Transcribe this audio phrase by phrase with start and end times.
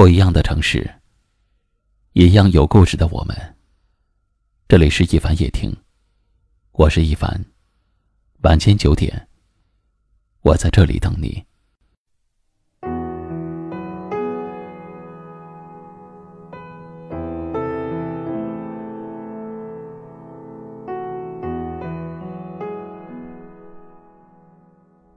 [0.00, 0.90] 不一样的城市，
[2.14, 3.36] 一样有故事的我们。
[4.66, 5.76] 这里是一凡夜听，
[6.72, 7.44] 我是一凡。
[8.40, 9.28] 晚间九点，
[10.40, 11.44] 我在这里等你。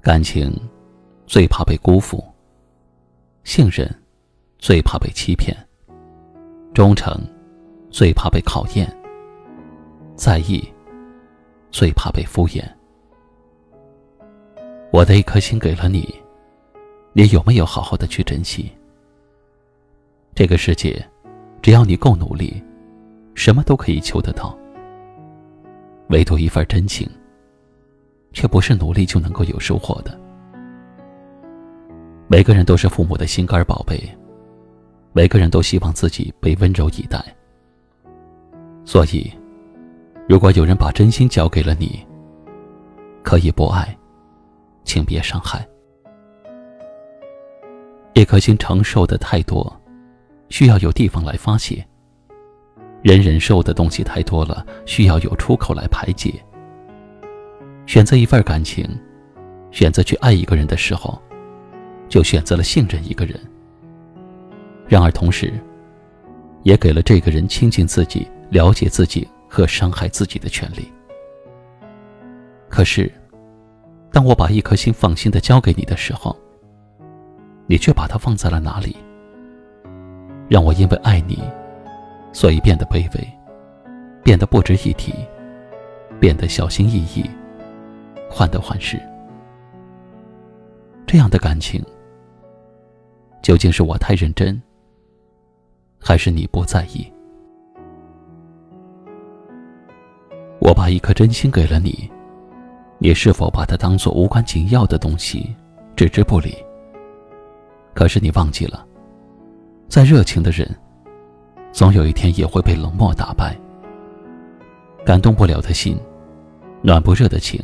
[0.00, 0.52] 感情
[1.28, 2.20] 最怕被辜负，
[3.44, 3.88] 信任
[4.64, 5.54] 最怕被欺骗，
[6.72, 7.14] 忠诚
[7.90, 8.90] 最怕被考验，
[10.16, 10.66] 在意
[11.70, 12.64] 最怕被敷衍。
[14.90, 16.08] 我的一颗心给了你，
[17.12, 18.72] 你有没有好好的去珍惜？
[20.34, 21.06] 这个世界，
[21.60, 22.54] 只要你够努力，
[23.34, 24.58] 什么都可以求得到，
[26.08, 27.06] 唯独一份真情。
[28.32, 30.18] 却不是努力就能够有收获的。
[32.28, 34.02] 每个人都是父母的心肝宝贝，
[35.16, 37.24] 每个人都希望自己被温柔以待。
[38.84, 39.32] 所以，
[40.28, 42.04] 如果有人把真心交给了你，
[43.22, 43.96] 可以不爱，
[44.82, 45.64] 请别伤害。
[48.14, 49.80] 一颗心承受的太多，
[50.48, 51.86] 需要有地方来发泄。
[53.00, 56.34] 人忍受的东西太多了，需要有出口来排解。
[57.86, 58.84] 选择一份感情，
[59.70, 61.22] 选择去爱一个人的时候，
[62.08, 63.40] 就选择了信任一个人。
[64.86, 65.52] 然而同时，
[66.62, 70.92] 也给了这个人亲近自己、了解自己和伤害自己的权利。
[72.68, 73.10] 可是，
[74.12, 76.36] 当我把一颗心放心的交给你的时候，
[77.66, 78.96] 你却把它放在了哪里？
[80.48, 81.42] 让我因为爱你，
[82.32, 83.28] 所以变得卑微，
[84.22, 85.14] 变得不值一提，
[86.20, 87.24] 变得小心翼翼。
[88.30, 89.00] 患得患失，
[91.06, 91.80] 这样的感情，
[93.42, 94.60] 究竟是我太认真，
[96.06, 97.10] 还是你不在意？
[100.60, 102.10] 我把一颗真心给了你，
[102.98, 105.56] 你是否把它当做无关紧要的东西，
[105.96, 106.54] 置之不理？
[107.94, 108.86] 可是你忘记了，
[109.88, 110.68] 再热情的人，
[111.72, 113.56] 总有一天也会被冷漠打败。
[115.06, 115.98] 感动不了的心，
[116.82, 117.58] 暖不热的情。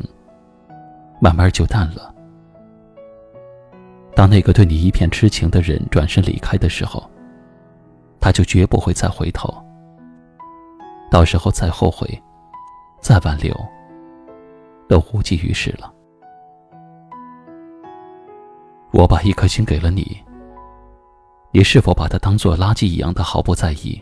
[1.19, 2.11] 慢慢就淡了。
[4.15, 7.07] 当那个对你一片痴情的人转身离开的时候，
[8.21, 9.51] 他就绝不会再回头。
[11.09, 12.07] 到时候再后悔，
[13.01, 13.53] 再挽留，
[14.87, 15.91] 都无济于事了。
[18.91, 20.21] 我把一颗心给了你，
[21.51, 24.01] 你是否把它当做垃圾一样的毫不在意？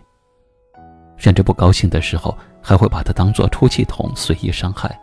[1.16, 5.00] 甚至不高兴的时候，还会把它当做出气筒随意伤害？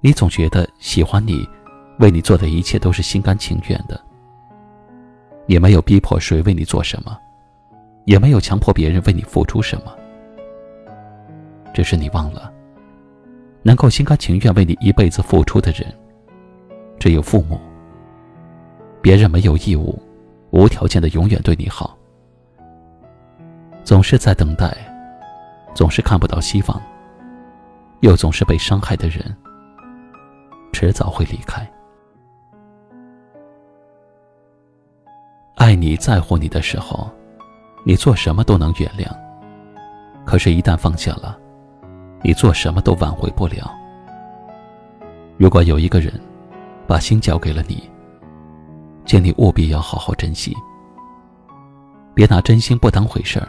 [0.00, 1.48] 你总觉得喜欢你，
[2.00, 4.00] 为你做的一切都是心甘情愿的，
[5.46, 7.16] 也没有逼迫谁为你做什么，
[8.04, 9.96] 也没有强迫别人为你付出什么。
[11.72, 12.52] 只是你忘了，
[13.62, 15.86] 能够心甘情愿为你一辈子付出的人，
[16.98, 17.60] 只有父母。
[19.02, 20.02] 别人没有义务，
[20.50, 21.96] 无条件的永远对你好。
[23.84, 24.76] 总是在等待，
[25.74, 26.82] 总是看不到希望，
[28.00, 29.36] 又总是被伤害的人。
[30.72, 31.64] 迟早会离开。
[35.56, 37.10] 爱你在乎你的时候，
[37.82, 39.08] 你做什么都能原谅；
[40.26, 41.38] 可是，一旦放下了，
[42.22, 43.74] 你做什么都挽回不了。
[45.38, 46.12] 如果有一个人
[46.86, 47.82] 把心交给了你，
[49.06, 50.54] 请你务必要好好珍惜，
[52.14, 53.48] 别拿真心不当回事儿，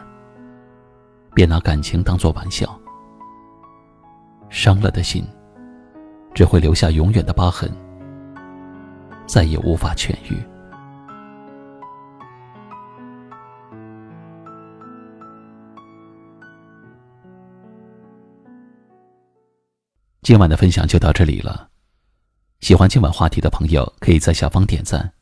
[1.35, 2.73] 别拿感情当做玩笑，
[4.49, 5.27] 伤了的心。
[6.33, 7.67] 只会留下永远的疤痕，
[9.25, 10.37] 再也无法痊愈。
[20.27, 21.69] 今晚的分享就到这里了。
[22.59, 25.13] 喜欢今晚话题的朋友，可以在下方点赞，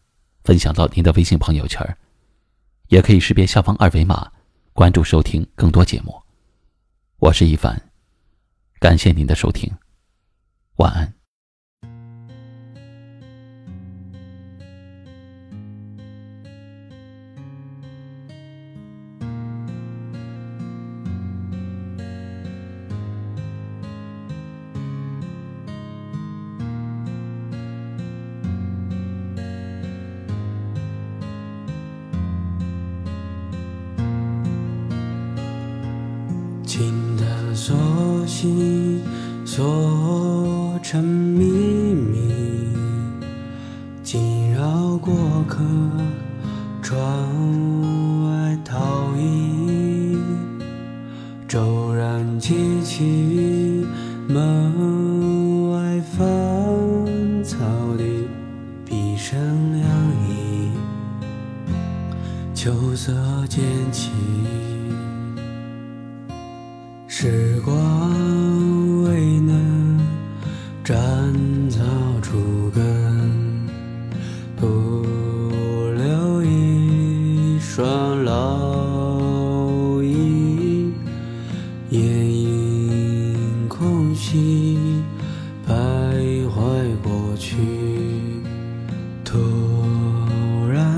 [0.43, 1.95] 分享到您的微信朋友圈，
[2.87, 4.31] 也可以识别下方二维码
[4.73, 6.19] 关注收听更多节目。
[7.17, 7.79] 我是一凡，
[8.79, 9.71] 感谢您的收听。
[10.77, 11.14] 晚安。
[38.37, 39.01] 心
[39.45, 41.45] 锁成秘
[41.93, 42.73] 密，
[44.03, 45.15] 惊扰过
[45.47, 45.63] 客
[46.81, 46.99] 窗。
[48.25, 50.17] 外逃逸，
[51.47, 53.87] 骤然记起
[54.27, 56.27] 门外芳
[57.41, 57.55] 草
[57.97, 58.27] 地，
[58.83, 59.39] 碧声
[59.79, 59.89] 凉
[60.27, 60.71] 意，
[62.53, 63.13] 秋色
[63.47, 64.11] 渐起，
[67.07, 67.94] 时光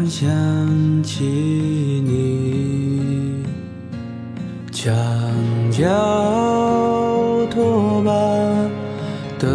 [0.10, 1.24] 想起
[2.06, 3.44] 你。
[4.72, 4.94] 墙
[5.72, 5.84] 角
[7.52, 8.12] 拖把
[9.40, 9.48] 的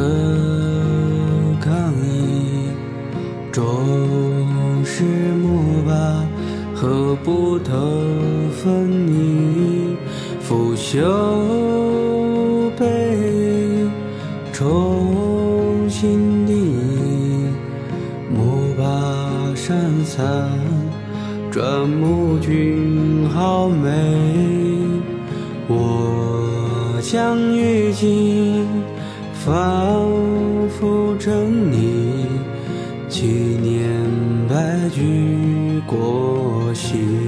[1.60, 2.68] 抗议，
[3.50, 3.64] 终
[4.84, 5.92] 是木把
[6.74, 7.72] 和布头
[8.62, 9.96] 分离，
[10.40, 11.00] 腐朽
[21.52, 23.90] 转木君好美。
[25.68, 28.64] 我将雨季
[29.34, 30.08] 仿
[30.70, 31.28] 佛狰
[31.70, 32.24] 狞，
[33.06, 33.26] 纪
[33.60, 33.86] 念
[34.48, 37.21] 白驹过隙。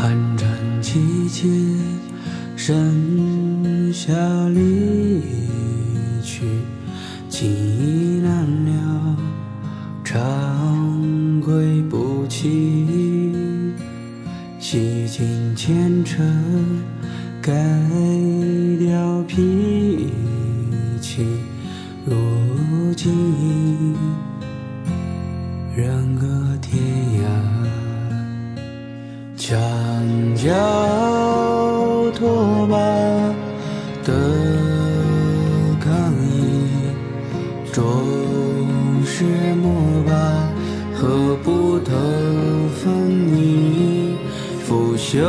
[0.00, 0.48] 寒蝉
[0.82, 1.46] 凄切，
[2.56, 4.14] 盛夏
[4.48, 5.20] 离
[6.22, 6.40] 去，
[7.28, 9.16] 情意难了，
[10.02, 12.86] 长归不期。
[14.58, 16.82] 洗尽前尘，
[17.42, 17.52] 改
[18.78, 19.36] 掉皮
[29.40, 29.58] 墙
[30.36, 30.50] 角
[32.14, 32.76] 拖把
[34.04, 34.12] 的
[35.80, 36.92] 抗议，
[37.72, 37.82] 终
[39.02, 40.14] 是木板
[40.94, 41.90] 和布头
[42.76, 44.14] 分离，
[44.62, 45.24] 腐朽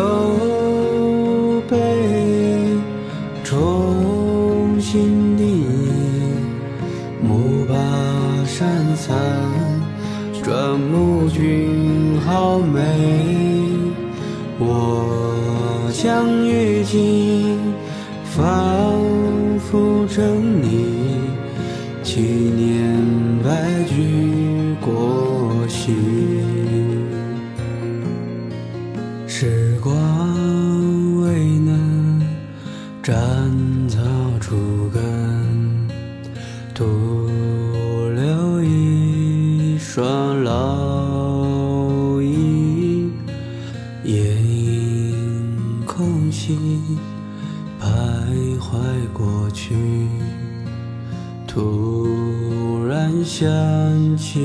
[16.01, 17.55] 我将雨季
[18.23, 18.41] 仿
[19.59, 20.19] 佛狰
[20.63, 20.65] 狞，
[22.01, 22.97] 纪念
[23.43, 25.93] 白驹过隙。
[29.27, 29.93] 时光
[31.21, 32.19] 未能
[33.03, 33.13] 斩
[33.87, 33.99] 草
[34.39, 35.87] 除根，
[36.73, 36.83] 徒
[38.15, 40.80] 留一双老
[49.41, 49.75] 过去
[51.47, 53.49] 突然想
[54.15, 54.39] 起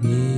[0.00, 0.33] 你。